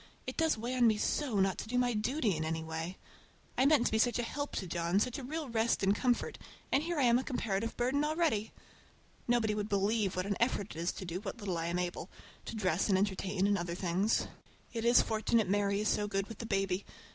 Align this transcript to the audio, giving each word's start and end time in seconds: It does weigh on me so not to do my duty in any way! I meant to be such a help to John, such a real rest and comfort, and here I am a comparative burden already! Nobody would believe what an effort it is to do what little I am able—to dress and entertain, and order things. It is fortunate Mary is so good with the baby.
It 0.25 0.35
does 0.35 0.57
weigh 0.57 0.73
on 0.73 0.87
me 0.87 0.97
so 0.97 1.39
not 1.39 1.59
to 1.59 1.67
do 1.67 1.77
my 1.77 1.93
duty 1.93 2.35
in 2.35 2.43
any 2.43 2.63
way! 2.63 2.97
I 3.55 3.67
meant 3.67 3.85
to 3.85 3.91
be 3.91 3.99
such 3.99 4.17
a 4.17 4.23
help 4.23 4.55
to 4.55 4.65
John, 4.65 4.99
such 4.99 5.19
a 5.19 5.23
real 5.23 5.47
rest 5.47 5.83
and 5.83 5.93
comfort, 5.95 6.39
and 6.71 6.81
here 6.81 6.97
I 6.97 7.03
am 7.03 7.19
a 7.19 7.23
comparative 7.23 7.77
burden 7.77 8.03
already! 8.03 8.51
Nobody 9.27 9.53
would 9.53 9.69
believe 9.69 10.15
what 10.15 10.25
an 10.25 10.37
effort 10.39 10.75
it 10.75 10.79
is 10.79 10.91
to 10.93 11.05
do 11.05 11.19
what 11.21 11.37
little 11.37 11.55
I 11.59 11.67
am 11.67 11.77
able—to 11.77 12.55
dress 12.55 12.89
and 12.89 12.97
entertain, 12.97 13.45
and 13.45 13.59
order 13.59 13.75
things. 13.75 14.27
It 14.73 14.85
is 14.85 15.03
fortunate 15.03 15.47
Mary 15.47 15.81
is 15.81 15.87
so 15.87 16.07
good 16.07 16.25
with 16.25 16.39
the 16.39 16.47
baby. 16.47 16.83